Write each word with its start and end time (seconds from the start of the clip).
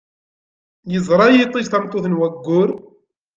Yeẓra 0.91 1.27
yiṭij 1.29 1.65
tameṭṭut 1.67 2.05
n 2.07 2.17
waggur. 2.19 2.69